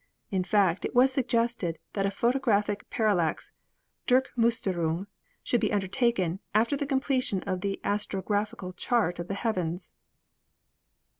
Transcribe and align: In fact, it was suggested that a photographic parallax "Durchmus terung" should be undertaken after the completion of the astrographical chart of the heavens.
In 0.31 0.43
fact, 0.43 0.83
it 0.83 0.95
was 0.95 1.13
suggested 1.13 1.77
that 1.93 2.07
a 2.07 2.09
photographic 2.09 2.89
parallax 2.89 3.53
"Durchmus 4.07 4.59
terung" 4.59 5.05
should 5.43 5.61
be 5.61 5.71
undertaken 5.71 6.39
after 6.55 6.75
the 6.75 6.87
completion 6.87 7.43
of 7.43 7.61
the 7.61 7.79
astrographical 7.83 8.73
chart 8.75 9.19
of 9.19 9.27
the 9.27 9.35
heavens. 9.35 9.93